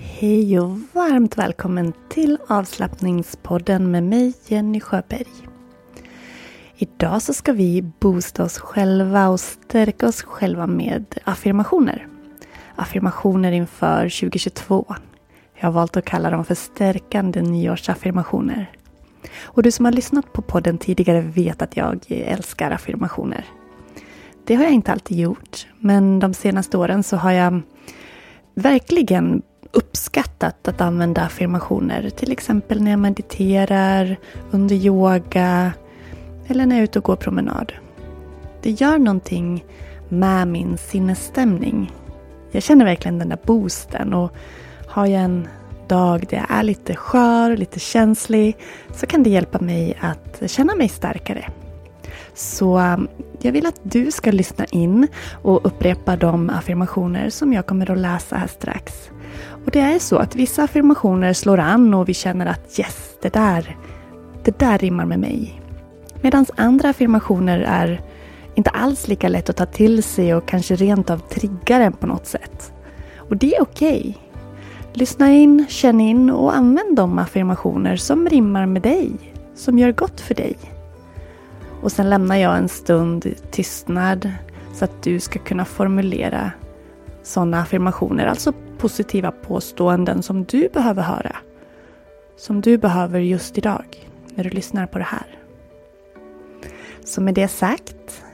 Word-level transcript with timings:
Hej 0.00 0.60
och 0.60 0.78
varmt 0.92 1.38
välkommen 1.38 1.92
till 2.08 2.38
avslappningspodden 2.48 3.90
med 3.90 4.02
mig 4.02 4.32
Jenny 4.46 4.80
Sjöberg. 4.80 5.26
Idag 6.76 7.22
så 7.22 7.34
ska 7.34 7.52
vi 7.52 7.82
boosta 7.82 8.44
oss 8.44 8.58
själva 8.58 9.28
och 9.28 9.40
stärka 9.40 10.08
oss 10.08 10.22
själva 10.22 10.66
med 10.66 11.18
affirmationer. 11.24 12.08
Affirmationer 12.76 13.52
inför 13.52 14.20
2022. 14.20 14.94
Jag 15.54 15.66
har 15.66 15.72
valt 15.72 15.96
att 15.96 16.04
kalla 16.04 16.30
dem 16.30 16.44
för 16.44 16.54
stärkande 16.54 17.42
nyårsaffirmationer. 17.42 18.70
Och 19.40 19.62
du 19.62 19.70
som 19.70 19.84
har 19.84 19.92
lyssnat 19.92 20.32
på 20.32 20.42
podden 20.42 20.78
tidigare 20.78 21.20
vet 21.20 21.62
att 21.62 21.76
jag 21.76 22.04
älskar 22.08 22.70
affirmationer. 22.70 23.44
Det 24.44 24.54
har 24.54 24.64
jag 24.64 24.72
inte 24.72 24.92
alltid 24.92 25.18
gjort, 25.18 25.66
men 25.78 26.18
de 26.18 26.34
senaste 26.34 26.78
åren 26.78 27.02
så 27.02 27.16
har 27.16 27.32
jag 27.32 27.62
verkligen 28.54 29.42
uppskattat 29.72 30.68
att 30.68 30.80
använda 30.80 31.22
affirmationer. 31.22 32.10
Till 32.10 32.32
exempel 32.32 32.82
när 32.82 32.90
jag 32.90 33.00
mediterar, 33.00 34.16
under 34.50 34.76
yoga 34.76 35.72
eller 36.46 36.66
när 36.66 36.76
jag 36.76 36.80
är 36.80 36.84
ute 36.84 36.98
och 36.98 37.04
går 37.04 37.16
promenad. 37.16 37.72
Det 38.62 38.70
gör 38.70 38.98
någonting 38.98 39.64
med 40.08 40.48
min 40.48 40.78
sinnesstämning. 40.78 41.92
Jag 42.50 42.62
känner 42.62 42.84
verkligen 42.84 43.18
den 43.18 43.28
där 43.28 43.38
boosten 43.44 44.14
och 44.14 44.32
har 44.86 45.06
jag 45.06 45.22
en 45.22 45.48
dag 45.88 46.26
där 46.30 46.36
jag 46.36 46.58
är 46.58 46.62
lite 46.62 46.96
skör, 46.96 47.56
lite 47.56 47.80
känslig 47.80 48.56
så 48.94 49.06
kan 49.06 49.22
det 49.22 49.30
hjälpa 49.30 49.58
mig 49.58 49.98
att 50.00 50.50
känna 50.50 50.74
mig 50.74 50.88
starkare. 50.88 51.50
Så 52.34 52.78
um, 52.78 53.08
jag 53.40 53.52
vill 53.52 53.66
att 53.66 53.80
du 53.82 54.10
ska 54.10 54.30
lyssna 54.30 54.64
in 54.64 55.08
och 55.42 55.66
upprepa 55.66 56.16
de 56.16 56.50
affirmationer 56.50 57.30
som 57.30 57.52
jag 57.52 57.66
kommer 57.66 57.90
att 57.90 57.98
läsa 57.98 58.36
här 58.36 58.46
strax. 58.46 59.10
Och 59.64 59.70
det 59.70 59.80
är 59.80 59.98
så 59.98 60.16
att 60.16 60.36
vissa 60.36 60.62
affirmationer 60.62 61.32
slår 61.32 61.58
an 61.58 61.94
och 61.94 62.08
vi 62.08 62.14
känner 62.14 62.46
att 62.46 62.78
yes, 62.78 63.16
det 63.22 63.32
där, 63.32 63.76
det 64.44 64.58
där 64.58 64.78
rimmar 64.78 65.04
med 65.04 65.18
mig. 65.18 65.60
Medan 66.20 66.46
andra 66.56 66.88
affirmationer 66.88 67.58
är 67.58 68.00
inte 68.54 68.70
alls 68.70 69.08
lika 69.08 69.28
lätt 69.28 69.50
att 69.50 69.56
ta 69.56 69.66
till 69.66 70.02
sig 70.02 70.34
och 70.34 70.48
kanske 70.48 70.76
rent 70.76 71.10
av 71.10 71.18
triggar 71.18 71.80
en 71.80 71.92
på 71.92 72.06
något 72.06 72.26
sätt. 72.26 72.72
Och 73.16 73.36
det 73.36 73.56
är 73.56 73.62
okej. 73.62 74.00
Okay. 74.00 74.14
Lyssna 74.92 75.32
in, 75.32 75.66
känn 75.68 76.00
in 76.00 76.30
och 76.30 76.56
använd 76.56 76.96
de 76.96 77.18
affirmationer 77.18 77.96
som 77.96 78.28
rimmar 78.28 78.66
med 78.66 78.82
dig, 78.82 79.12
som 79.54 79.78
gör 79.78 79.92
gott 79.92 80.20
för 80.20 80.34
dig. 80.34 80.56
Och 81.82 81.92
sen 81.92 82.10
lämnar 82.10 82.36
jag 82.36 82.56
en 82.56 82.68
stund 82.68 83.34
tystnad 83.50 84.32
så 84.74 84.84
att 84.84 85.02
du 85.02 85.20
ska 85.20 85.38
kunna 85.38 85.64
formulera 85.64 86.50
sådana 87.22 87.60
affirmationer, 87.60 88.26
alltså 88.26 88.52
positiva 88.78 89.30
påståenden 89.30 90.22
som 90.22 90.44
du 90.44 90.68
behöver 90.68 91.02
höra. 91.02 91.36
Som 92.36 92.60
du 92.60 92.78
behöver 92.78 93.20
just 93.20 93.58
idag 93.58 94.08
när 94.34 94.44
du 94.44 94.50
lyssnar 94.50 94.86
på 94.86 94.98
det 94.98 95.04
här. 95.04 95.38
Så 97.04 97.20
med 97.20 97.34
det 97.34 97.48
sagt 97.48 98.24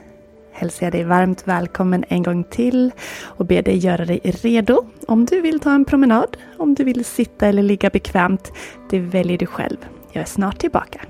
hälsar 0.51 0.85
jag 0.85 0.93
dig 0.93 1.03
varmt 1.03 1.47
välkommen 1.47 2.05
en 2.09 2.23
gång 2.23 2.43
till 2.43 2.91
och 3.23 3.45
ber 3.45 3.61
dig 3.61 3.77
göra 3.77 4.05
dig 4.05 4.19
redo 4.23 4.85
om 5.07 5.25
du 5.25 5.41
vill 5.41 5.59
ta 5.59 5.71
en 5.71 5.85
promenad, 5.85 6.37
om 6.57 6.73
du 6.73 6.83
vill 6.83 7.05
sitta 7.05 7.47
eller 7.47 7.63
ligga 7.63 7.89
bekvämt. 7.89 8.51
Det 8.89 8.99
väljer 8.99 9.37
du 9.37 9.45
själv. 9.45 9.77
Jag 10.11 10.21
är 10.21 10.25
snart 10.25 10.59
tillbaka. 10.59 11.01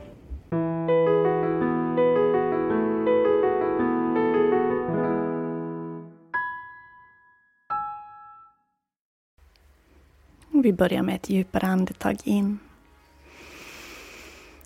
Vi 10.66 10.74
börjar 10.74 11.02
med 11.02 11.16
ett 11.16 11.30
djupare 11.30 11.68
andetag 11.68 12.18
in. 12.24 12.60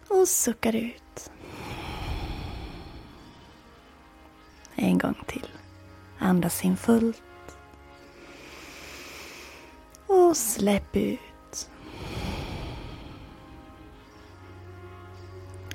Och 0.08 0.28
suckar 0.28 0.76
ut. 0.76 1.32
En 4.76 4.98
gång 4.98 5.16
till. 5.28 5.48
Andas 6.20 6.66
in 6.66 6.78
fullt. 6.78 7.58
Och 10.08 10.38
släpp 10.38 10.96
ut. 10.96 11.70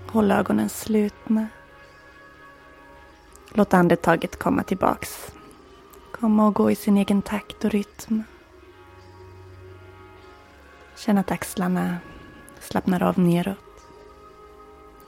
Håll 0.06 0.32
ögonen 0.32 0.68
slutna. 0.68 1.48
Låt 3.52 3.74
andetaget 3.74 4.38
komma 4.38 4.62
tillbaks. 4.62 5.32
Komma 6.12 6.46
och 6.46 6.54
gå 6.54 6.70
i 6.70 6.74
sin 6.74 6.96
egen 6.96 7.22
takt 7.22 7.64
och 7.64 7.70
rytm. 7.70 8.22
Känn 11.04 11.18
att 11.18 11.30
axlarna 11.30 11.96
slappnar 12.60 13.02
av 13.02 13.18
neråt. 13.18 13.86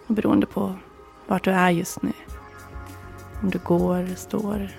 Och 0.06 0.14
beroende 0.14 0.46
på 0.46 0.74
vart 1.26 1.44
du 1.44 1.50
är 1.50 1.70
just 1.70 2.02
nu. 2.02 2.12
Om 3.42 3.50
du 3.50 3.58
går, 3.58 4.14
står, 4.16 4.70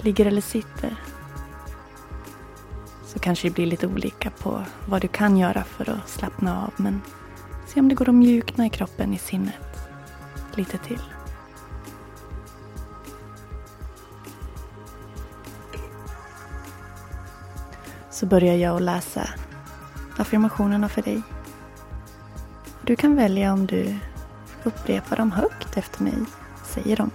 ligger 0.00 0.26
eller 0.26 0.40
sitter. 0.40 0.96
Så 3.06 3.18
kanske 3.18 3.48
det 3.48 3.54
blir 3.54 3.66
lite 3.66 3.86
olika 3.86 4.30
på 4.30 4.64
vad 4.88 5.02
du 5.02 5.08
kan 5.08 5.36
göra 5.36 5.64
för 5.64 5.90
att 5.90 6.08
slappna 6.08 6.62
av. 6.62 6.72
Men 6.76 7.02
se 7.66 7.80
om 7.80 7.88
det 7.88 7.94
går 7.94 8.08
att 8.08 8.14
mjukna 8.14 8.66
i 8.66 8.70
kroppen, 8.70 9.14
i 9.14 9.18
sinnet. 9.18 9.88
Lite 10.54 10.78
till. 10.78 11.02
Så 18.10 18.26
börjar 18.26 18.54
jag 18.54 18.76
att 18.76 18.82
läsa 18.82 19.28
affirmationerna 20.16 20.88
för 20.88 21.02
dig. 21.02 21.22
Du 22.82 22.96
kan 22.96 23.16
välja 23.16 23.52
om 23.52 23.66
du 23.66 23.96
upprepar 24.62 25.16
dem 25.16 25.32
högt 25.32 25.76
efter 25.76 26.02
mig, 26.02 26.18
säger 26.64 26.96
dem 26.96 27.10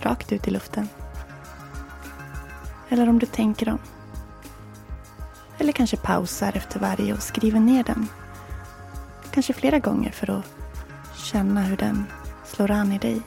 rakt 0.00 0.32
ut 0.32 0.48
i 0.48 0.50
luften. 0.50 0.88
Eller 2.88 3.08
om 3.08 3.18
du 3.18 3.26
tänker 3.26 3.66
dem. 3.66 3.78
Eller 5.58 5.72
kanske 5.72 5.96
pausar 5.96 6.52
efter 6.56 6.80
varje 6.80 7.14
och 7.14 7.22
skriver 7.22 7.60
ner 7.60 7.84
den. 7.84 8.08
Kanske 9.30 9.52
flera 9.52 9.78
gånger 9.78 10.10
för 10.10 10.38
att 10.38 10.44
känna 11.14 11.62
hur 11.62 11.76
den 11.76 12.06
slår 12.44 12.70
an 12.70 12.92
i 12.92 12.98
dig. 12.98 13.22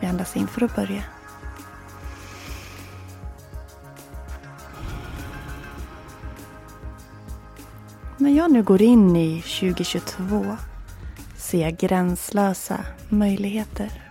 Vi 0.00 0.06
andas 0.06 0.36
in 0.36 0.46
för 0.46 0.64
att 0.64 0.76
börja. 0.76 1.02
Jag 8.36 8.52
nu 8.52 8.62
går 8.62 8.82
in 8.82 9.16
i 9.16 9.42
2022 9.42 10.56
ser 11.36 11.60
jag 11.60 11.76
gränslösa 11.76 12.80
möjligheter. 13.08 14.02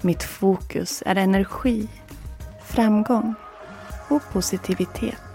Mitt 0.00 0.22
fokus 0.22 1.02
är 1.06 1.16
energi, 1.16 1.88
framgång 2.64 3.34
och 4.08 4.22
positivitet. 4.32 5.27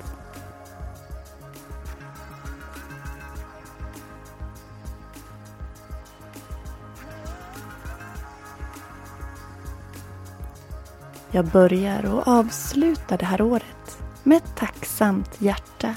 Jag 11.35 11.45
börjar 11.45 12.05
och 12.05 12.27
avslutar 12.27 13.17
det 13.17 13.25
här 13.25 13.41
året 13.41 14.03
med 14.23 14.37
ett 14.37 14.55
tacksamt 14.55 15.41
hjärta. 15.41 15.95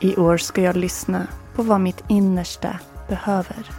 I 0.00 0.16
år 0.16 0.36
ska 0.36 0.62
jag 0.62 0.76
lyssna 0.76 1.26
på 1.54 1.62
vad 1.62 1.80
mitt 1.80 2.04
innersta 2.08 2.78
behöver. 3.08 3.70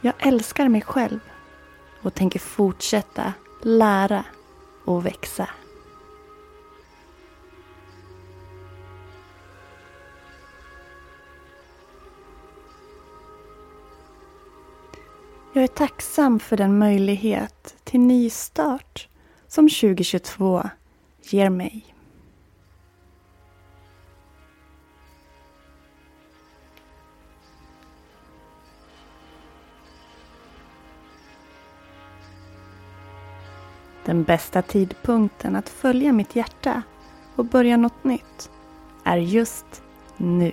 Jag 0.00 0.14
älskar 0.18 0.68
mig 0.68 0.82
själv 0.82 1.20
och 2.04 2.14
tänker 2.14 2.38
fortsätta 2.38 3.32
lära 3.62 4.24
och 4.84 5.06
växa. 5.06 5.48
Jag 15.52 15.64
är 15.64 15.68
tacksam 15.68 16.40
för 16.40 16.56
den 16.56 16.78
möjlighet 16.78 17.76
till 17.84 18.00
nystart 18.00 19.08
som 19.48 19.68
2022 19.68 20.62
ger 21.22 21.50
mig. 21.50 21.93
Den 34.04 34.24
bästa 34.24 34.62
tidpunkten 34.62 35.56
att 35.56 35.68
följa 35.68 36.12
mitt 36.12 36.36
hjärta 36.36 36.82
och 37.36 37.44
börja 37.44 37.76
något 37.76 38.04
nytt 38.04 38.50
är 39.04 39.16
just 39.16 39.82
nu. 40.16 40.52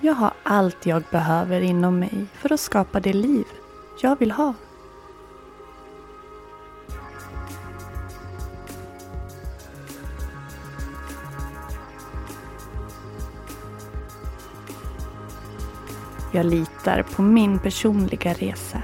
Jag 0.00 0.14
har 0.14 0.32
allt 0.42 0.86
jag 0.86 1.02
behöver 1.10 1.60
inom 1.60 1.98
mig 1.98 2.26
för 2.34 2.52
att 2.52 2.60
skapa 2.60 3.00
det 3.00 3.12
liv 3.12 3.44
jag 4.00 4.18
vill 4.18 4.30
ha. 4.30 4.54
Jag 16.34 16.46
litar 16.46 17.02
på 17.02 17.22
min 17.22 17.58
personliga 17.58 18.32
resa. 18.32 18.82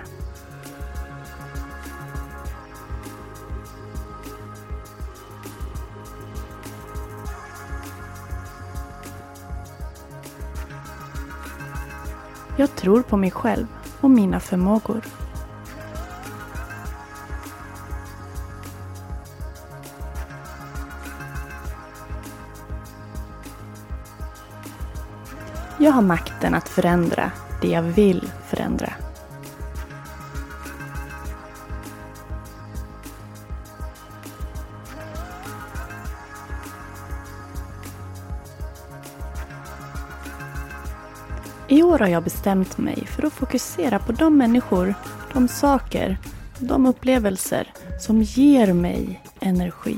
Jag 12.57 12.77
tror 12.77 13.03
på 13.03 13.17
mig 13.17 13.31
själv 13.31 13.67
och 14.01 14.11
mina 14.11 14.41
förmågor. 14.41 15.20
Jag 25.83 25.93
har 25.93 26.03
makten 26.03 26.55
att 26.55 26.69
förändra 26.69 27.31
det 27.61 27.69
jag 27.69 27.83
vill 27.83 28.31
förändra. 28.49 28.93
I 41.69 41.83
år 41.83 41.99
har 41.99 42.07
jag 42.07 42.25
bestämt 42.25 42.79
mig 42.79 43.07
för 43.07 43.27
att 43.27 43.33
fokusera 43.33 43.99
på 43.99 44.13
de 44.13 44.37
människor, 44.37 44.95
de 45.33 45.49
saker, 45.49 46.19
de 46.59 46.87
upplevelser 46.87 47.73
som 48.01 48.23
ger 48.23 48.73
mig 48.73 49.21
energi. 49.41 49.97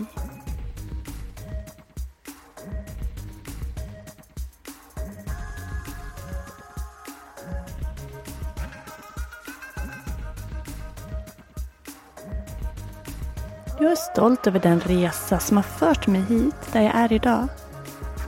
Stolt 14.22 14.46
över 14.46 14.60
den 14.60 14.80
resa 14.80 15.38
som 15.38 15.56
har 15.56 15.64
fört 15.64 16.06
mig 16.06 16.20
hit 16.20 16.54
där 16.72 16.82
jag 16.82 16.94
är 16.94 17.12
idag. 17.12 17.48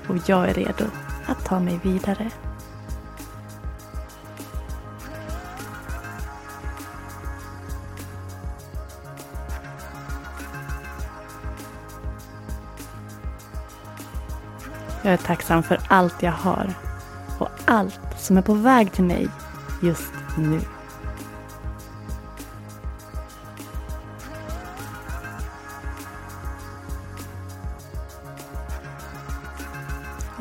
Och 0.08 0.16
jag 0.26 0.48
är 0.48 0.54
redo 0.54 0.84
att 1.26 1.44
ta 1.44 1.60
mig 1.60 1.80
vidare. 1.82 2.30
Jag 15.02 15.12
är 15.12 15.16
tacksam 15.16 15.62
för 15.62 15.80
allt 15.88 16.22
jag 16.22 16.32
har 16.32 16.74
och 17.38 17.50
allt 17.64 18.00
som 18.18 18.36
är 18.36 18.42
på 18.42 18.54
väg 18.54 18.92
till 18.92 19.04
mig 19.04 19.28
just 19.82 20.12
nu. 20.38 20.60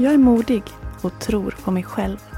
Jag 0.03 0.13
är 0.13 0.17
modig 0.17 0.63
och 1.01 1.19
tror 1.19 1.55
på 1.63 1.71
mig 1.71 1.83
själv. 1.83 2.32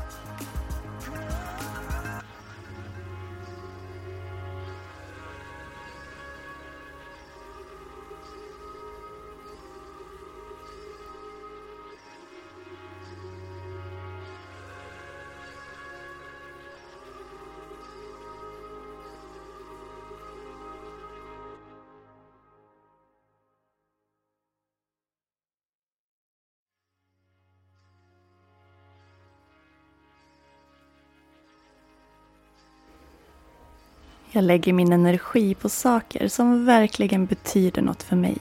Jag 34.36 34.44
lägger 34.44 34.74
min 34.74 34.94
energi 34.94 35.56
på 35.56 35.70
saker 35.70 36.28
som 36.28 36.66
verkligen 36.66 37.26
betyder 37.26 37.82
något 37.82 38.04
för 38.04 38.16
mig. 38.16 38.38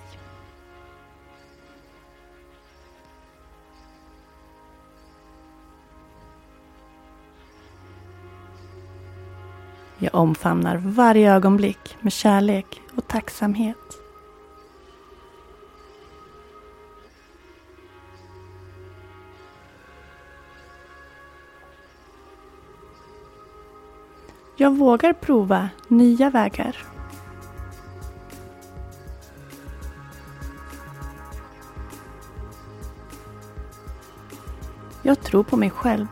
Jag 9.99 10.15
omfamnar 10.15 10.77
varje 10.77 11.35
ögonblick 11.35 11.97
med 12.01 12.13
kärlek 12.13 12.81
och 12.97 13.09
tacksamhet. 13.09 14.04
Jag 24.65 24.77
vågar 24.77 25.13
prova 25.13 25.69
nya 25.89 26.31
vägar. 26.31 26.77
Jag 35.03 35.21
tror 35.23 35.43
på 35.43 35.57
mig 35.57 35.71
själv. 35.71 36.07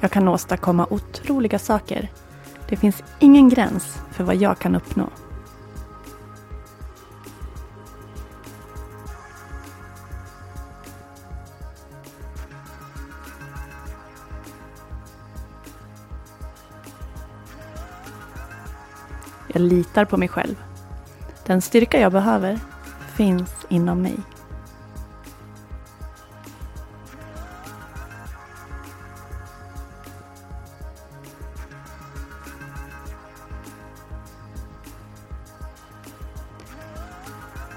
Jag 0.00 0.10
kan 0.10 0.28
åstadkomma 0.28 0.86
otroliga 0.90 1.58
saker. 1.58 2.08
Det 2.68 2.76
finns 2.76 3.02
ingen 3.18 3.48
gräns 3.48 3.98
för 4.10 4.24
vad 4.24 4.36
jag 4.36 4.58
kan 4.58 4.74
uppnå. 4.74 5.08
Jag 19.58 19.64
litar 19.64 20.04
på 20.04 20.16
mig 20.16 20.28
själv. 20.28 20.62
Den 21.46 21.62
styrka 21.62 22.00
jag 22.00 22.12
behöver 22.12 22.58
finns 23.14 23.66
inom 23.68 24.02
mig. 24.02 24.16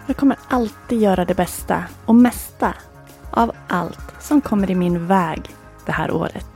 Jag 0.07 0.17
kommer 0.17 0.37
alltid 0.47 1.01
göra 1.01 1.25
det 1.25 1.35
bästa 1.35 1.83
och 2.05 2.15
mesta 2.15 2.73
av 3.31 3.51
allt 3.67 4.15
som 4.19 4.41
kommer 4.41 4.71
i 4.71 4.75
min 4.75 5.07
väg 5.07 5.55
det 5.85 5.91
här 5.91 6.11
året. 6.11 6.50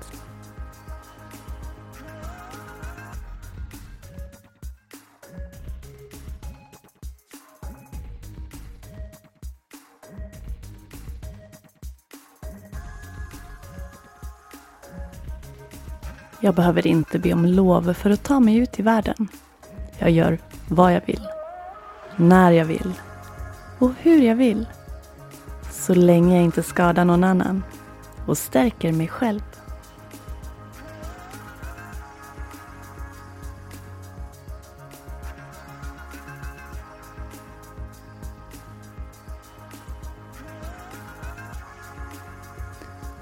Jag 16.46 16.56
behöver 16.56 16.88
inte 16.88 17.20
be 17.20 17.34
om 17.34 17.46
lov 17.46 17.94
för 17.94 18.10
att 18.10 18.24
ta 18.24 18.40
mig 18.40 18.58
ut 18.58 18.80
i 18.80 18.82
världen. 18.82 19.28
Jag 19.98 20.12
gör 20.12 20.40
vad 20.68 20.94
jag 20.94 21.02
vill, 21.06 21.28
när 22.16 22.52
jag 22.52 22.66
vill 22.66 22.94
och 23.80 23.92
hur 24.00 24.22
jag 24.22 24.36
vill. 24.36 24.68
Så 25.72 25.94
länge 25.94 26.36
jag 26.36 26.44
inte 26.44 26.64
skadar 26.64 27.06
någon 27.06 27.24
annan 27.24 27.64
och 28.26 28.38
stärker 28.38 28.92
mig 28.92 29.08
själv. 29.08 29.42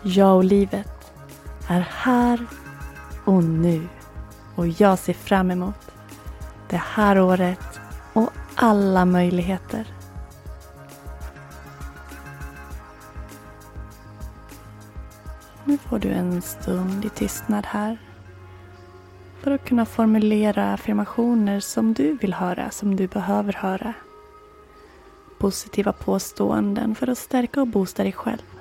Jag 0.01 0.35
och 0.35 0.43
livet 0.43 1.13
är 1.67 1.87
här 1.89 2.45
och 3.25 3.43
nu. 3.43 3.87
Och 4.55 4.67
jag 4.67 4.99
ser 4.99 5.13
fram 5.13 5.51
emot 5.51 5.91
det 6.69 6.81
här 6.81 7.19
året 7.19 7.79
och 8.13 8.29
alla 8.55 9.05
möjligheter. 9.05 9.87
Nu 15.65 15.77
får 15.77 15.99
du 15.99 16.09
en 16.09 16.41
stund 16.41 17.05
i 17.05 17.09
tystnad 17.09 17.65
här. 17.65 17.97
För 19.41 19.51
att 19.51 19.65
kunna 19.65 19.85
formulera 19.85 20.73
affirmationer 20.73 21.59
som 21.59 21.93
du 21.93 22.17
vill 22.17 22.33
höra, 22.33 22.69
som 22.69 22.95
du 22.95 23.07
behöver 23.07 23.53
höra. 23.53 23.93
Positiva 25.37 25.93
påståenden 25.93 26.95
för 26.95 27.09
att 27.09 27.17
stärka 27.17 27.61
och 27.61 27.67
boosta 27.67 28.03
dig 28.03 28.11
själv. 28.11 28.52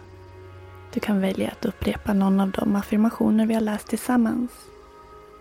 Du 0.94 1.00
kan 1.00 1.20
välja 1.20 1.50
att 1.50 1.64
upprepa 1.64 2.12
någon 2.12 2.40
av 2.40 2.50
de 2.50 2.76
affirmationer 2.76 3.46
vi 3.46 3.54
har 3.54 3.60
läst 3.60 3.88
tillsammans. 3.88 4.50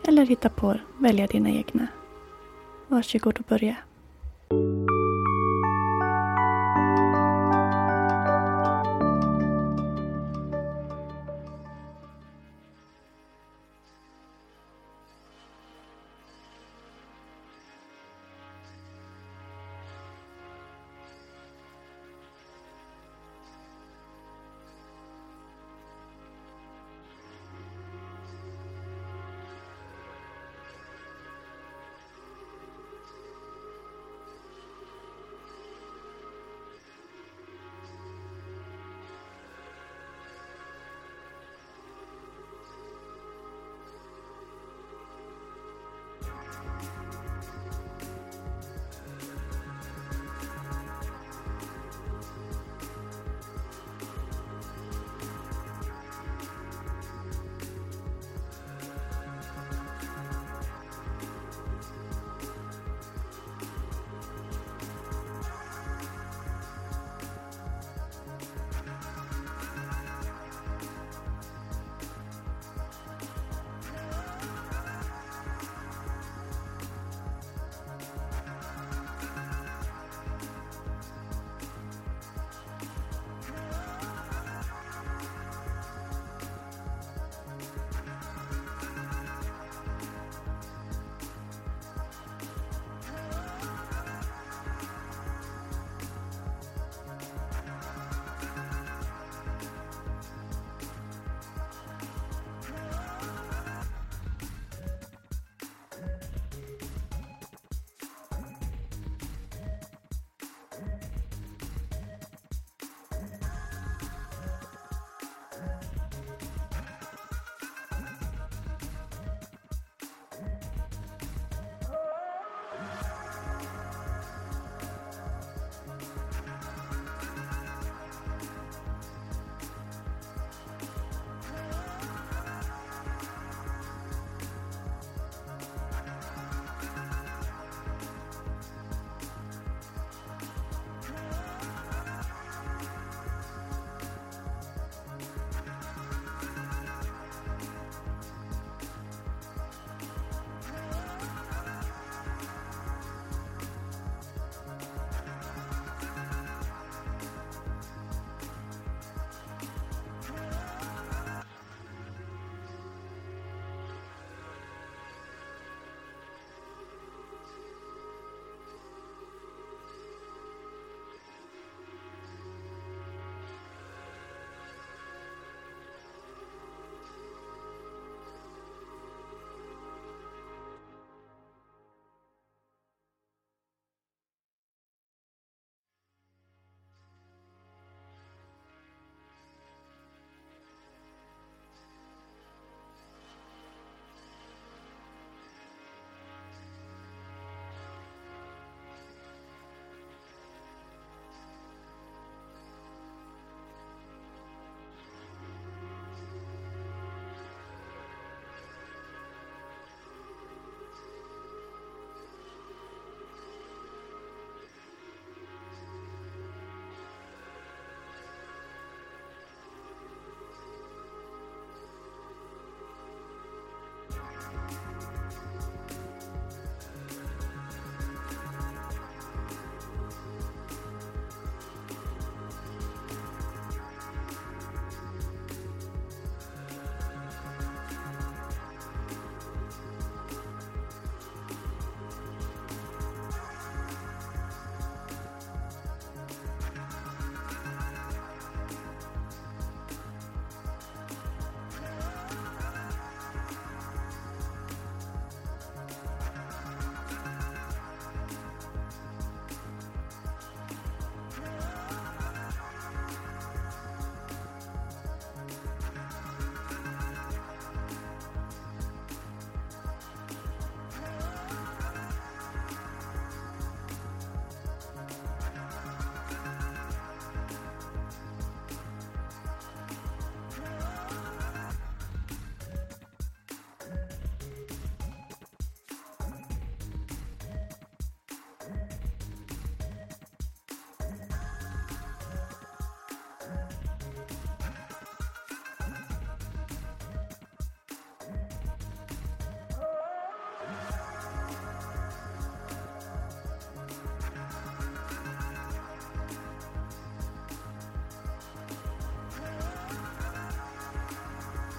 Eller 0.07 0.25
hitta 0.25 0.49
på, 0.49 0.79
välja 0.97 1.27
dina 1.27 1.49
egna. 1.49 1.87
Varsågod 2.87 3.39
och 3.39 3.45
börja. 3.45 3.75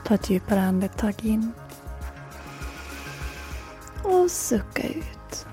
Ta 0.05 0.15
ett 0.15 0.31
djupare 0.31 0.63
andetag 0.63 1.15
in. 1.23 1.53
Och 4.03 4.31
sucka 4.31 4.89
ut. 4.89 5.47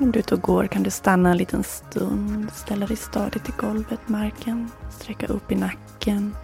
Om 0.00 0.12
du 0.12 0.18
är 0.18 0.22
ute 0.22 0.34
och 0.34 0.40
går 0.40 0.66
kan 0.66 0.82
du 0.82 0.90
stanna 0.90 1.30
en 1.30 1.36
liten 1.36 1.64
stund, 1.64 2.50
ställa 2.52 2.86
dig 2.86 2.96
stadigt 2.96 3.48
i 3.48 3.52
golvet, 3.56 4.08
marken, 4.08 4.70
sträcka 4.90 5.26
upp 5.26 5.52
i 5.52 5.54
nacken, 5.54 6.36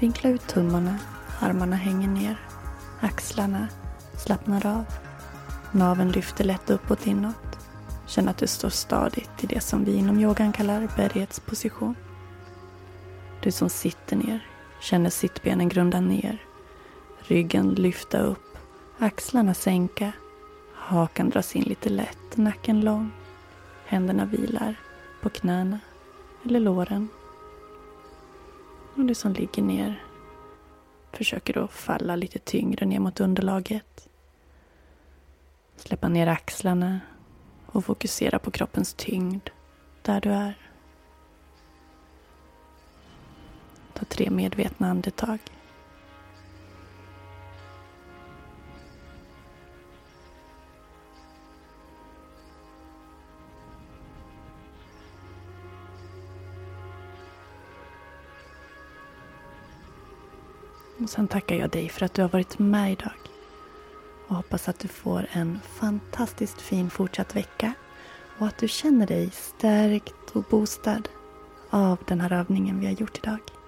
vinkla 0.00 0.30
ut 0.30 0.46
tummarna, 0.48 0.98
armarna 1.40 1.76
hänger 1.76 2.08
ner, 2.08 2.40
axlarna 3.00 3.68
slappnar 4.16 4.66
av, 4.66 4.84
naven 5.72 6.12
lyfter 6.12 6.44
lätt 6.44 6.70
uppåt 6.70 7.06
inåt. 7.06 7.58
Känn 8.06 8.28
att 8.28 8.38
du 8.38 8.46
står 8.46 8.70
stadigt 8.70 9.44
i 9.44 9.46
det 9.46 9.60
som 9.60 9.84
vi 9.84 9.94
inom 9.94 10.20
yogan 10.20 10.52
kallar 10.52 10.88
berghetsposition. 10.96 11.94
Du 13.42 13.50
som 13.50 13.68
sitter 13.68 14.16
ner 14.16 14.46
känner 14.80 15.10
sittbenen 15.10 15.68
grunda 15.68 16.00
ner, 16.00 16.38
ryggen 17.18 17.74
lyfta 17.74 18.18
upp, 18.18 18.58
axlarna 18.98 19.54
sänka, 19.54 20.12
hakan 20.74 21.30
dras 21.30 21.56
in 21.56 21.62
lite 21.62 21.88
lätt, 21.88 22.36
nacken 22.36 22.80
lång, 22.80 23.10
händerna 23.86 24.24
vilar 24.24 24.74
på 25.22 25.28
knäna 25.28 25.78
eller 26.44 26.60
låren. 26.60 27.08
Och 28.96 29.04
du 29.04 29.14
som 29.14 29.32
ligger 29.32 29.62
ner 29.62 30.04
försöker 31.12 31.54
då 31.54 31.68
falla 31.68 32.16
lite 32.16 32.38
tyngre 32.38 32.86
ner 32.86 33.00
mot 33.00 33.20
underlaget. 33.20 34.08
Släppa 35.76 36.08
ner 36.08 36.26
axlarna 36.26 37.00
och 37.66 37.84
fokusera 37.84 38.38
på 38.38 38.50
kroppens 38.50 38.94
tyngd 38.94 39.50
där 40.02 40.20
du 40.20 40.30
är. 40.30 40.69
Ta 44.00 44.06
tre 44.06 44.30
medvetna 44.30 44.90
andetag. 44.90 45.38
Och 60.98 61.10
sen 61.10 61.28
tackar 61.28 61.56
jag 61.56 61.70
dig 61.70 61.88
för 61.88 62.04
att 62.04 62.14
du 62.14 62.22
har 62.22 62.28
varit 62.28 62.58
med 62.58 62.92
idag. 62.92 63.12
Och 64.28 64.36
hoppas 64.36 64.68
att 64.68 64.78
du 64.78 64.88
får 64.88 65.26
en 65.32 65.60
fantastiskt 65.64 66.60
fin 66.60 66.90
fortsatt 66.90 67.36
vecka. 67.36 67.72
Och 68.38 68.46
att 68.46 68.58
du 68.58 68.68
känner 68.68 69.06
dig 69.06 69.30
stärkt 69.30 70.30
och 70.32 70.44
boostad 70.50 71.02
av 71.70 71.98
den 72.06 72.20
här 72.20 72.32
övningen 72.32 72.80
vi 72.80 72.86
har 72.86 72.92
gjort 72.92 73.18
idag. 73.18 73.59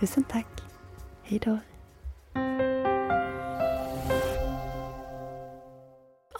Tusen 0.00 0.24
tack. 0.24 0.46
Hej 1.22 1.40
då. 1.44 1.58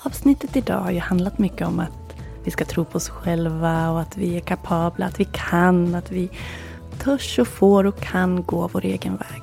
Avsnittet 0.05 0.57
idag 0.57 0.81
har 0.81 0.91
ju 0.91 0.99
handlat 0.99 1.39
mycket 1.39 1.67
om 1.67 1.81
att 1.81 2.17
vi 2.45 2.51
ska 2.51 2.65
tro 2.65 2.85
på 2.85 2.97
oss 2.97 3.09
själva 3.09 3.91
och 3.91 4.01
att 4.01 4.17
vi 4.17 4.37
är 4.37 4.41
kapabla, 4.41 5.07
att 5.07 5.21
vi 5.21 5.25
kan, 5.33 5.95
att 5.95 6.11
vi 6.11 6.31
törs 6.99 7.39
och 7.39 7.49
får 7.49 7.87
och 7.87 8.01
kan 8.01 8.43
gå 8.43 8.69
vår 8.73 8.85
egen 8.85 9.17
väg. 9.17 9.43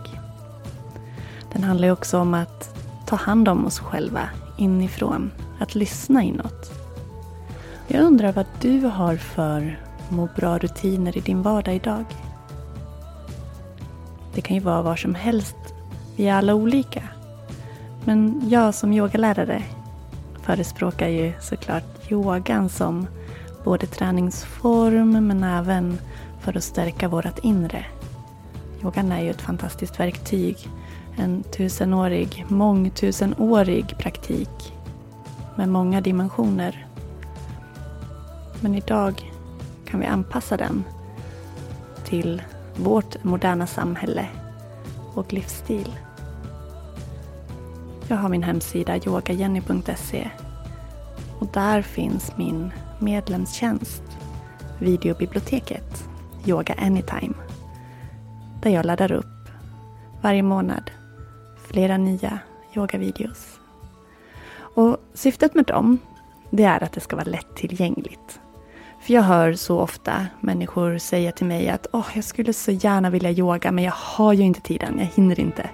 Den 1.54 1.64
handlar 1.64 1.88
ju 1.88 1.92
också 1.92 2.20
om 2.20 2.34
att 2.34 2.76
ta 3.06 3.16
hand 3.16 3.48
om 3.48 3.66
oss 3.66 3.80
själva 3.80 4.30
inifrån. 4.58 5.32
Att 5.60 5.76
lyssna 5.76 6.24
inåt. 6.24 6.72
Jag 7.88 8.04
undrar 8.04 8.32
vad 8.34 8.46
du 8.62 8.80
har 8.80 9.16
för 9.16 9.80
må 10.10 10.30
bra-rutiner 10.36 11.18
i 11.18 11.22
din 11.22 11.42
vardag 11.42 11.76
idag. 11.76 12.06
Det 14.34 14.42
kan 14.42 14.56
ju 14.56 14.62
vara 14.62 14.82
var 14.82 14.96
som 14.96 15.16
helst. 15.16 15.56
Vi 16.16 16.28
är 16.28 16.34
alla 16.34 16.54
olika. 16.54 17.04
Men 18.06 18.42
jag 18.50 18.76
som 18.76 18.94
yogalärare 18.94 19.64
förespråkar 20.42 21.08
ju 21.08 21.34
såklart 21.42 22.12
yogan 22.12 22.70
som 22.70 23.08
både 23.64 23.86
träningsform 23.88 25.28
men 25.28 25.44
även 25.44 25.98
för 26.42 26.58
att 26.58 26.64
stärka 26.64 27.08
vårt 27.08 27.40
inre. 27.40 27.86
Yogan 28.84 29.12
är 29.12 29.22
ju 29.22 29.30
ett 29.30 29.42
fantastiskt 29.42 30.00
verktyg 30.00 30.70
en 31.18 31.44
tusenårig, 31.44 32.46
mångtusenårig 32.48 33.98
praktik 33.98 34.74
med 35.56 35.70
många 35.70 36.02
dimensioner. 36.02 36.88
Men 38.62 38.76
idag 38.76 39.32
kan 39.86 40.00
vi 40.00 40.06
anpassa 40.06 40.58
den 40.58 40.84
till 42.04 42.42
vårt 42.76 43.24
moderna 43.24 43.68
samhälle 43.68 44.28
och 45.14 45.34
livsstil. 45.34 45.96
Jag 48.08 48.18
har 48.18 48.30
min 48.30 48.44
hemsida 48.44 48.98
yogajenny.se 48.98 50.30
och 51.40 51.48
där 51.48 51.82
finns 51.82 52.38
min 52.38 52.72
medlemstjänst, 53.00 54.04
videobiblioteket 54.80 56.04
Yoga 56.46 56.74
Anytime, 56.74 57.34
där 58.62 58.70
jag 58.70 58.86
laddar 58.86 59.12
upp 59.12 59.50
varje 60.22 60.44
månad 60.44 60.92
flera 61.68 61.98
nya 61.98 62.40
yogavideos. 62.76 63.60
Och 64.76 64.98
syftet 65.14 65.56
med 65.56 65.66
dem, 65.66 65.98
det 66.50 66.64
är 66.64 66.84
att 66.84 66.92
det 66.92 67.00
ska 67.00 67.16
vara 67.16 67.30
lättillgängligt. 67.30 68.40
För 69.04 69.14
jag 69.14 69.22
hör 69.22 69.54
så 69.54 69.80
ofta 69.80 70.28
människor 70.40 70.98
säga 70.98 71.32
till 71.32 71.46
mig 71.46 71.70
att 71.70 71.88
oh, 71.92 72.08
jag 72.16 72.24
skulle 72.24 72.54
så 72.54 72.72
gärna 72.72 73.10
vilja 73.10 73.32
yoga 73.32 73.72
men 73.72 73.84
jag 73.84 73.94
har 73.96 74.34
ju 74.34 74.44
inte 74.44 74.62
tiden, 74.62 75.00
jag 75.00 75.06
hinner 75.06 75.40
inte. 75.40 75.70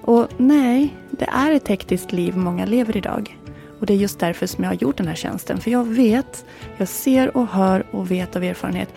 Och 0.00 0.28
nej, 0.36 0.96
det 1.10 1.24
är 1.24 1.52
ett 1.52 1.68
hektiskt 1.68 2.12
liv 2.12 2.36
många 2.36 2.66
lever 2.66 2.96
idag. 2.96 3.38
Och 3.80 3.86
det 3.86 3.92
är 3.92 3.96
just 3.96 4.18
därför 4.18 4.46
som 4.46 4.64
jag 4.64 4.70
har 4.70 4.74
gjort 4.74 4.96
den 4.96 5.08
här 5.08 5.14
tjänsten. 5.14 5.60
För 5.60 5.70
jag 5.70 5.84
vet, 5.84 6.44
jag 6.76 6.88
ser 6.88 7.36
och 7.36 7.46
hör 7.46 7.86
och 7.90 8.10
vet 8.10 8.36
av 8.36 8.44
erfarenhet 8.44 8.94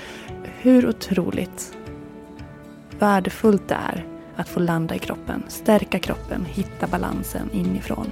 hur 0.61 0.89
otroligt 0.89 1.77
värdefullt 2.99 3.67
det 3.67 3.75
är 3.75 4.05
att 4.35 4.49
få 4.49 4.59
landa 4.59 4.95
i 4.95 4.99
kroppen, 4.99 5.43
stärka 5.47 5.99
kroppen, 5.99 6.45
hitta 6.45 6.87
balansen 6.87 7.49
inifrån. 7.53 8.11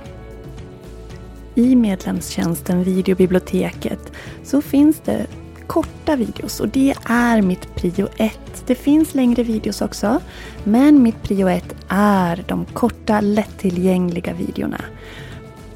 I 1.58 1.76
medlemstjänsten 1.76 2.84
Videobiblioteket 2.84 4.12
så 4.44 4.62
finns 4.62 5.00
det 5.06 5.28
korta 5.68 6.16
videos 6.16 6.60
och 6.60 6.68
det 6.68 6.96
är 7.06 7.42
mitt 7.42 7.76
prio 7.76 8.08
ett. 8.18 8.64
Det 8.68 8.76
finns 8.76 9.16
längre 9.16 9.44
videos 9.44 9.82
också, 9.82 10.20
men 10.64 11.04
mitt 11.04 11.24
prio 11.24 11.48
ett 11.48 11.76
är 11.88 12.44
de 12.48 12.66
korta 12.66 13.22
lättillgängliga 13.22 14.34
videorna. 14.34 14.82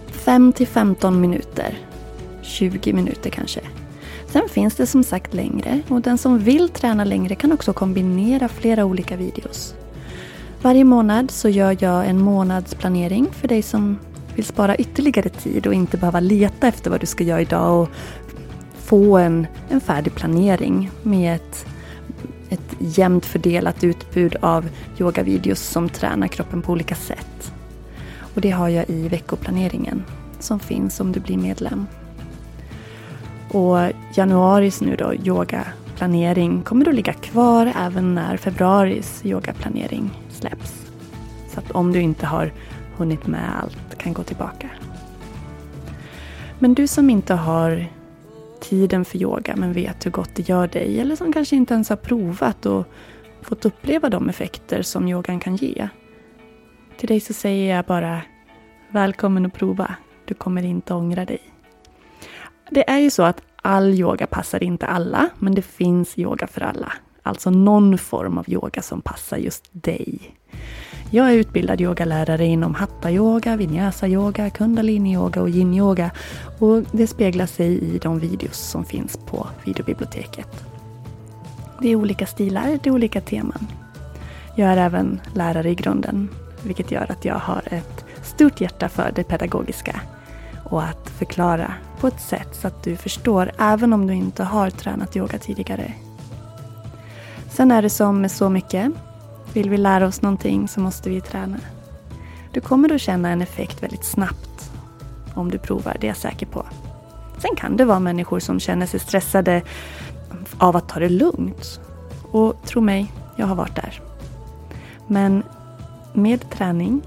5 0.07 0.53
till 0.53 0.67
15 0.67 1.21
minuter, 1.21 1.77
20 2.41 2.93
minuter 2.93 3.29
kanske. 3.29 3.61
Sen 4.27 4.49
finns 4.49 4.75
det 4.75 4.87
som 4.87 5.03
sagt 5.03 5.33
längre 5.33 5.81
och 5.87 6.01
den 6.01 6.17
som 6.17 6.39
vill 6.39 6.69
träna 6.69 7.03
längre 7.03 7.35
kan 7.35 7.51
också 7.51 7.73
kombinera 7.73 8.47
flera 8.47 8.85
olika 8.85 9.15
videos. 9.15 9.75
Varje 10.61 10.83
månad 10.83 11.31
så 11.31 11.49
gör 11.49 11.77
jag 11.79 12.07
en 12.07 12.21
månadsplanering 12.21 13.27
för 13.31 13.47
dig 13.47 13.61
som 13.61 13.97
vill 14.35 14.45
spara 14.45 14.75
ytterligare 14.75 15.29
tid 15.29 15.67
och 15.67 15.73
inte 15.73 15.97
behöva 15.97 16.19
leta 16.19 16.67
efter 16.67 16.91
vad 16.91 16.99
du 16.99 17.05
ska 17.05 17.23
göra 17.23 17.41
idag 17.41 17.81
och 17.81 17.89
få 18.75 19.17
en, 19.17 19.47
en 19.69 19.81
färdig 19.81 20.15
planering 20.15 20.91
med 21.03 21.35
ett, 21.35 21.65
ett 22.49 22.75
jämnt 22.79 23.25
fördelat 23.25 23.83
utbud 23.83 24.35
av 24.41 24.69
yogavideos 24.99 25.59
som 25.59 25.89
tränar 25.89 26.27
kroppen 26.27 26.61
på 26.61 26.71
olika 26.71 26.95
sätt. 26.95 27.53
Och 28.35 28.41
det 28.41 28.51
har 28.51 28.69
jag 28.69 28.89
i 28.89 29.07
veckoplaneringen 29.07 30.03
som 30.39 30.59
finns 30.59 30.99
om 30.99 31.11
du 31.11 31.19
blir 31.19 31.37
medlem. 31.37 31.87
Och 33.51 33.77
januaris 34.15 34.81
nu 34.81 34.95
då, 34.95 35.13
yogaplanering, 35.13 36.61
kommer 36.61 36.89
att 36.89 36.95
ligga 36.95 37.13
kvar 37.13 37.73
även 37.79 38.15
när 38.15 38.37
februaris 38.37 39.21
yogaplanering 39.23 40.09
släpps. 40.29 40.73
Så 41.53 41.59
att 41.59 41.71
om 41.71 41.91
du 41.91 42.01
inte 42.01 42.25
har 42.25 42.51
hunnit 43.01 43.27
med 43.27 43.59
allt 43.61 43.97
kan 43.97 44.13
gå 44.13 44.23
tillbaka. 44.23 44.69
Men 46.59 46.73
du 46.73 46.87
som 46.87 47.09
inte 47.09 47.33
har 47.33 47.85
tiden 48.59 49.05
för 49.05 49.17
yoga 49.17 49.55
men 49.55 49.73
vet 49.73 50.05
hur 50.05 50.11
gott 50.11 50.35
det 50.35 50.49
gör 50.49 50.67
dig 50.67 50.99
eller 50.99 51.15
som 51.15 51.33
kanske 51.33 51.55
inte 51.55 51.73
ens 51.73 51.89
har 51.89 51.95
provat 51.95 52.65
och 52.65 52.87
fått 53.41 53.65
uppleva 53.65 54.09
de 54.09 54.29
effekter 54.29 54.81
som 54.81 55.07
yogan 55.07 55.39
kan 55.39 55.55
ge. 55.55 55.87
Till 56.97 57.07
dig 57.07 57.19
så 57.19 57.33
säger 57.33 57.75
jag 57.75 57.85
bara 57.85 58.21
Välkommen 58.89 59.45
att 59.45 59.53
prova. 59.53 59.95
Du 60.25 60.33
kommer 60.33 60.63
inte 60.63 60.93
ångra 60.93 61.25
dig. 61.25 61.39
Det 62.69 62.89
är 62.89 62.99
ju 62.99 63.09
så 63.09 63.23
att 63.23 63.41
all 63.61 63.93
yoga 63.93 64.27
passar 64.27 64.63
inte 64.63 64.87
alla, 64.87 65.29
men 65.39 65.55
det 65.55 65.61
finns 65.61 66.17
yoga 66.17 66.47
för 66.47 66.61
alla. 66.61 66.93
Alltså 67.23 67.49
någon 67.49 67.97
form 67.97 68.37
av 68.37 68.49
yoga 68.49 68.81
som 68.81 69.01
passar 69.01 69.37
just 69.37 69.69
dig. 69.71 70.19
Jag 71.13 71.29
är 71.29 71.33
utbildad 71.33 71.81
yogalärare 71.81 72.45
inom 72.45 72.75
hatta-yoga, 72.75 73.55
vinyasa-yoga, 73.55 74.49
kundalini-yoga 74.49 75.41
och 75.41 75.49
yin-yoga. 75.49 76.11
Och 76.59 76.83
det 76.91 77.07
speglar 77.07 77.45
sig 77.45 77.95
i 77.95 77.97
de 77.97 78.19
videos 78.19 78.57
som 78.57 78.85
finns 78.85 79.17
på 79.25 79.47
videobiblioteket. 79.63 80.65
Det 81.81 81.89
är 81.89 81.95
olika 81.95 82.25
stilar, 82.25 82.79
det 82.83 82.89
är 82.89 82.93
olika 82.93 83.21
teman. 83.21 83.67
Jag 84.55 84.69
är 84.69 84.77
även 84.77 85.21
lärare 85.33 85.69
i 85.69 85.75
grunden, 85.75 86.29
vilket 86.63 86.91
gör 86.91 87.11
att 87.11 87.25
jag 87.25 87.35
har 87.35 87.61
ett 87.65 88.05
stort 88.23 88.61
hjärta 88.61 88.89
för 88.89 89.11
det 89.15 89.23
pedagogiska 89.23 90.01
och 90.65 90.83
att 90.83 91.09
förklara 91.09 91.73
på 91.99 92.07
ett 92.07 92.21
sätt 92.21 92.49
så 92.51 92.67
att 92.67 92.83
du 92.83 92.95
förstår 92.95 93.51
även 93.59 93.93
om 93.93 94.07
du 94.07 94.13
inte 94.13 94.43
har 94.43 94.69
tränat 94.69 95.15
yoga 95.15 95.37
tidigare. 95.37 95.93
Sen 97.49 97.71
är 97.71 97.81
det 97.81 97.89
som 97.89 98.21
med 98.21 98.31
så 98.31 98.49
mycket. 98.49 98.91
Vill 99.53 99.69
vi 99.69 99.77
lära 99.77 100.07
oss 100.07 100.21
någonting 100.21 100.67
så 100.67 100.79
måste 100.79 101.09
vi 101.09 101.21
träna. 101.21 101.57
Du 102.51 102.61
kommer 102.61 102.93
att 102.93 103.01
känna 103.01 103.29
en 103.29 103.41
effekt 103.41 103.83
väldigt 103.83 104.05
snabbt 104.05 104.71
om 105.33 105.51
du 105.51 105.57
provar, 105.57 105.97
det 105.99 106.07
är 106.07 106.09
jag 106.09 106.17
säker 106.17 106.45
på. 106.45 106.65
Sen 107.37 107.55
kan 107.55 107.77
det 107.77 107.85
vara 107.85 107.99
människor 107.99 108.39
som 108.39 108.59
känner 108.59 108.85
sig 108.85 108.99
stressade 108.99 109.61
av 110.57 110.75
att 110.75 110.89
ta 110.89 110.99
det 110.99 111.09
lugnt. 111.09 111.79
Och 112.31 112.63
tro 112.65 112.81
mig, 112.81 113.11
jag 113.35 113.47
har 113.47 113.55
varit 113.55 113.75
där. 113.75 114.01
Men 115.07 115.43
med 116.13 116.49
träning 116.49 117.01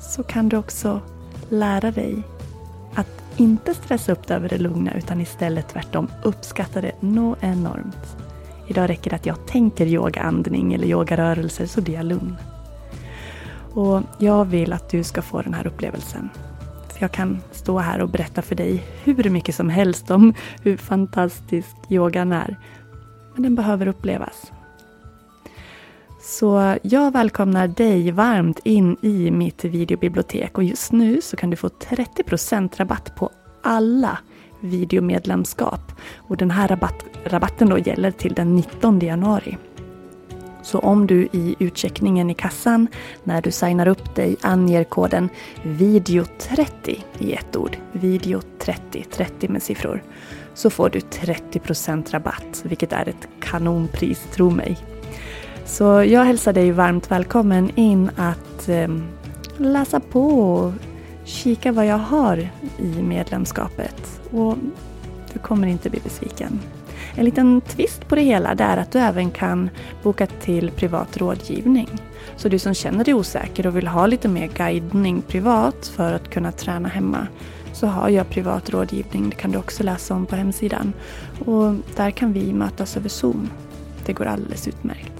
så 0.00 0.22
kan 0.22 0.48
du 0.48 0.56
också 0.56 1.00
lära 1.48 1.90
dig 1.90 2.22
att 2.94 3.22
inte 3.36 3.74
stressa 3.74 4.12
upp 4.12 4.26
dig 4.26 4.36
över 4.36 4.48
det 4.48 4.58
lugna 4.58 4.94
utan 4.94 5.20
istället 5.20 5.68
tvärtom 5.68 6.10
uppskatta 6.22 6.80
det 6.80 6.92
nå 7.00 7.36
enormt. 7.40 8.16
Idag 8.68 8.90
räcker 8.90 9.10
det 9.10 9.16
att 9.16 9.26
jag 9.26 9.46
tänker 9.46 9.86
yogaandning 9.86 10.74
eller 10.74 10.86
yogarörelser 10.86 11.66
så 11.66 11.80
blir 11.80 11.94
jag 11.94 12.04
lugn. 12.06 12.36
Och 13.74 14.02
jag 14.18 14.44
vill 14.44 14.72
att 14.72 14.90
du 14.90 15.04
ska 15.04 15.22
få 15.22 15.42
den 15.42 15.54
här 15.54 15.66
upplevelsen. 15.66 16.28
För 16.88 17.02
jag 17.02 17.12
kan 17.12 17.38
stå 17.52 17.78
här 17.78 18.00
och 18.00 18.08
berätta 18.08 18.42
för 18.42 18.54
dig 18.54 18.84
hur 19.04 19.30
mycket 19.30 19.54
som 19.54 19.68
helst 19.68 20.10
om 20.10 20.34
hur 20.62 20.76
fantastisk 20.76 21.76
yogan 21.88 22.32
är. 22.32 22.56
Men 23.34 23.42
den 23.42 23.54
behöver 23.54 23.86
upplevas. 23.86 24.52
Så 26.20 26.76
jag 26.82 27.12
välkomnar 27.12 27.68
dig 27.68 28.10
varmt 28.10 28.60
in 28.64 28.96
i 29.02 29.30
mitt 29.30 29.64
videobibliotek 29.64 30.58
och 30.58 30.64
just 30.64 30.92
nu 30.92 31.20
så 31.20 31.36
kan 31.36 31.50
du 31.50 31.56
få 31.56 31.68
30% 31.68 32.76
rabatt 32.76 33.16
på 33.16 33.30
alla 33.62 34.18
videomedlemskap. 34.60 35.92
Och 36.16 36.36
den 36.36 36.50
här 36.50 36.68
rabatt, 36.68 37.04
rabatten 37.24 37.68
då 37.68 37.78
gäller 37.78 38.10
till 38.10 38.34
den 38.34 38.56
19 38.56 39.00
januari. 39.00 39.56
Så 40.62 40.78
om 40.78 41.06
du 41.06 41.28
i 41.32 41.56
utcheckningen 41.58 42.30
i 42.30 42.34
kassan 42.34 42.86
när 43.24 43.42
du 43.42 43.50
signar 43.50 43.88
upp 43.88 44.14
dig 44.14 44.36
anger 44.40 44.84
koden 44.84 45.28
video30 45.62 47.04
i 47.18 47.32
ett 47.32 47.56
ord, 47.56 47.76
video30, 47.92 49.04
30 49.10 49.48
med 49.48 49.62
siffror, 49.62 50.02
så 50.54 50.70
får 50.70 50.90
du 50.90 50.98
30% 50.98 52.12
rabatt, 52.12 52.62
vilket 52.64 52.92
är 52.92 53.08
ett 53.08 53.28
kanonpris, 53.40 54.26
tro 54.32 54.50
mig. 54.50 54.78
Så 55.64 55.84
jag 55.84 56.24
hälsar 56.24 56.52
dig 56.52 56.70
varmt 56.72 57.10
välkommen 57.10 57.70
in 57.74 58.10
att 58.16 58.68
eh, 58.68 58.88
läsa 59.56 60.00
på 60.00 60.40
och 60.40 60.72
kika 61.28 61.72
vad 61.72 61.86
jag 61.86 61.98
har 61.98 62.48
i 62.78 63.02
medlemskapet. 63.02 64.20
Och 64.30 64.56
du 65.32 65.38
kommer 65.38 65.66
inte 65.66 65.90
bli 65.90 66.00
besviken. 66.00 66.60
En 67.14 67.24
liten 67.24 67.60
twist 67.60 68.08
på 68.08 68.14
det 68.14 68.22
hela 68.22 68.50
är 68.50 68.76
att 68.76 68.92
du 68.92 68.98
även 68.98 69.30
kan 69.30 69.70
boka 70.02 70.26
till 70.26 70.70
privat 70.70 71.16
rådgivning. 71.16 71.88
Så 72.36 72.48
du 72.48 72.58
som 72.58 72.74
känner 72.74 73.04
dig 73.04 73.14
osäker 73.14 73.66
och 73.66 73.76
vill 73.76 73.86
ha 73.86 74.06
lite 74.06 74.28
mer 74.28 74.46
guidning 74.46 75.22
privat 75.22 75.86
för 75.86 76.12
att 76.12 76.30
kunna 76.30 76.52
träna 76.52 76.88
hemma 76.88 77.26
så 77.72 77.86
har 77.86 78.08
jag 78.08 78.30
privat 78.30 78.70
rådgivning. 78.70 79.30
Det 79.30 79.36
kan 79.36 79.50
du 79.50 79.58
också 79.58 79.82
läsa 79.82 80.14
om 80.14 80.26
på 80.26 80.36
hemsidan. 80.36 80.92
Och 81.44 81.74
där 81.96 82.10
kan 82.10 82.32
vi 82.32 82.52
mötas 82.52 82.96
över 82.96 83.08
Zoom. 83.08 83.50
Det 84.06 84.12
går 84.12 84.26
alldeles 84.26 84.68
utmärkt. 84.68 85.17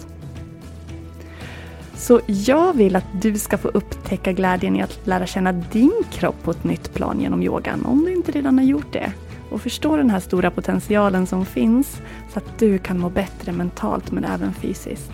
Så 1.98 2.20
jag 2.26 2.76
vill 2.76 2.96
att 2.96 3.06
du 3.12 3.38
ska 3.38 3.58
få 3.58 3.68
upptäcka 3.68 4.32
glädjen 4.32 4.76
i 4.76 4.82
att 4.82 5.06
lära 5.06 5.26
känna 5.26 5.52
din 5.52 6.02
kropp 6.10 6.42
på 6.42 6.50
ett 6.50 6.64
nytt 6.64 6.94
plan 6.94 7.20
genom 7.20 7.42
yogan, 7.42 7.84
om 7.86 8.04
du 8.04 8.12
inte 8.12 8.32
redan 8.32 8.58
har 8.58 8.64
gjort 8.64 8.92
det. 8.92 9.12
Och 9.50 9.60
förstå 9.60 9.96
den 9.96 10.10
här 10.10 10.20
stora 10.20 10.50
potentialen 10.50 11.26
som 11.26 11.46
finns 11.46 12.00
så 12.32 12.38
att 12.38 12.58
du 12.58 12.78
kan 12.78 12.98
må 12.98 13.10
bättre 13.10 13.52
mentalt 13.52 14.10
men 14.12 14.24
även 14.24 14.54
fysiskt. 14.54 15.12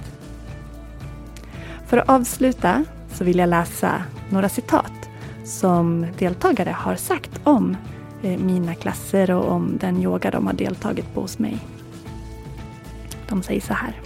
För 1.86 1.96
att 1.96 2.08
avsluta 2.08 2.84
så 3.12 3.24
vill 3.24 3.38
jag 3.38 3.48
läsa 3.48 4.02
några 4.30 4.48
citat 4.48 5.10
som 5.44 6.06
deltagare 6.18 6.70
har 6.70 6.96
sagt 6.96 7.40
om 7.44 7.76
eh, 8.22 8.38
mina 8.38 8.74
klasser 8.74 9.30
och 9.30 9.52
om 9.52 9.78
den 9.80 10.02
yoga 10.02 10.30
de 10.30 10.46
har 10.46 10.54
deltagit 10.54 11.14
på 11.14 11.20
hos 11.20 11.38
mig. 11.38 11.58
De 13.28 13.42
säger 13.42 13.60
så 13.60 13.74
här. 13.74 14.03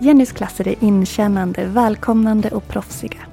Jennys 0.00 0.32
klasser 0.32 0.68
är 0.68 0.84
inkännande, 0.84 1.66
välkomnande 1.66 2.50
och 2.50 2.68
proffsiga. 2.68 3.26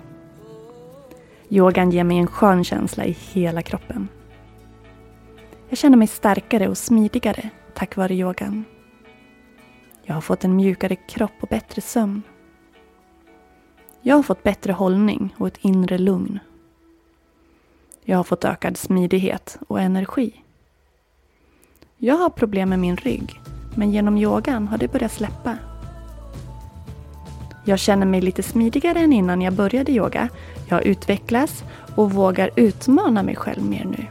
Yogan 1.49 1.91
ger 1.91 2.04
mig 2.04 2.17
en 2.17 2.28
skön 2.28 2.63
känsla 2.63 3.06
i 3.06 3.17
hela 3.34 3.62
kroppen. 3.62 4.08
Jag 5.69 5.78
känner 5.78 5.97
mig 5.97 6.08
starkare 6.08 6.67
och 6.67 6.78
smidigare 6.78 7.49
tack 7.73 7.95
vare 7.95 8.15
yogan. 8.15 8.65
Jag 10.04 10.13
har 10.13 10.21
fått 10.21 10.43
en 10.43 10.56
mjukare 10.56 10.95
kropp 10.95 11.32
och 11.41 11.47
bättre 11.47 11.82
sömn. 11.82 12.21
Jag 14.01 14.15
har 14.15 14.23
fått 14.23 14.43
bättre 14.43 14.73
hållning 14.73 15.36
och 15.38 15.47
ett 15.47 15.58
inre 15.62 15.97
lugn. 15.97 16.39
Jag 18.04 18.17
har 18.17 18.23
fått 18.23 18.45
ökad 18.45 18.78
smidighet 18.78 19.60
och 19.67 19.82
energi. 19.82 20.41
Jag 21.97 22.17
har 22.17 22.30
problem 22.30 22.69
med 22.69 22.80
min 22.80 22.97
rygg, 22.97 23.41
men 23.75 23.91
genom 23.91 24.17
yogan 24.17 24.67
har 24.67 24.78
det 24.78 24.91
börjat 24.91 25.12
släppa. 25.12 25.58
Jag 27.67 27.80
känner 27.80 28.06
mig 28.06 28.21
lite 28.21 28.43
smidigare 28.43 28.99
än 28.99 29.13
innan 29.13 29.41
jag 29.41 29.54
började 29.54 29.91
yoga. 29.91 30.30
Jag 30.67 30.86
utvecklas 30.86 31.63
och 31.95 32.12
vågar 32.12 32.49
utmana 32.56 33.23
mig 33.23 33.36
själv 33.36 33.63
mer 33.63 33.86
nu. 33.86 34.06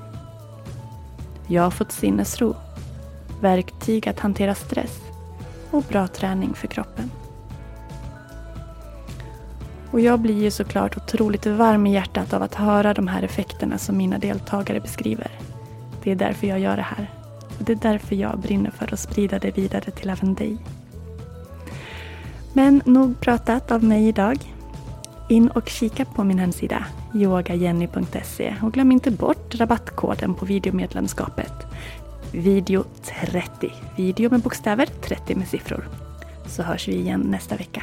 Jag 1.47 1.63
har 1.63 1.71
fått 1.71 1.93
sinnesro, 1.93 2.57
verktyg 3.41 4.09
att 4.09 4.21
hantera 4.21 4.55
stress 4.55 5.01
och 5.71 5.83
bra 5.83 6.07
träning 6.07 6.55
för 6.55 6.67
kroppen. 6.67 7.11
Och 9.91 10.01
jag 10.01 10.21
blir 10.21 10.43
ju 10.43 10.51
såklart 10.51 10.97
otroligt 10.97 11.47
varm 11.47 11.87
i 11.87 11.93
hjärtat 11.93 12.33
av 12.33 12.43
att 12.43 12.55
höra 12.55 12.95
de 12.95 13.09
här 13.09 13.23
effekterna 13.23 13.79
som 13.79 13.97
mina 13.97 14.19
deltagare 14.19 14.81
beskriver. 14.81 15.31
Det 16.03 16.11
är 16.11 16.17
därför 16.17 16.47
jag 16.47 16.61
gör 16.61 16.77
det 16.77 16.83
här. 16.83 17.11
Och 17.59 17.65
det 17.65 17.73
är 17.73 17.77
därför 17.77 18.17
jag 18.17 18.39
brinner 18.39 18.71
för 18.71 18.93
att 18.93 19.01
sprida 19.01 19.39
det 19.39 19.57
vidare 19.57 19.91
till 19.91 20.11
även 20.11 20.35
dig. 20.35 20.59
Men 22.57 22.83
nog 22.85 23.21
pratat 23.21 23.71
av 23.71 23.85
mig 23.85 24.09
idag. 24.09 24.39
In 25.29 25.49
och 25.49 25.69
kika 25.69 26.05
på 26.05 26.25
min 26.25 26.39
hemsida 26.39 26.87
yogajenny.se 27.15 28.55
och 28.63 28.73
glöm 28.73 28.93
inte 28.93 29.11
bort 29.11 29.55
rabattkoden 29.55 30.35
på 30.35 30.45
videomedlemskapet. 30.45 31.53
Video 32.33 32.85
30. 33.05 33.73
Video 33.97 34.31
med 34.31 34.41
bokstäver, 34.41 34.87
30 34.87 35.35
med 35.35 35.49
siffror. 35.49 35.89
Så 36.47 36.63
hörs 36.63 36.89
vi 36.89 36.95
igen 36.95 37.21
nästa 37.21 37.57
vecka. 37.57 37.83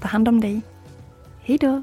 Ta 0.00 0.08
hand 0.08 0.28
om 0.28 0.40
dig. 0.40 0.60
Hejdå. 1.40 1.82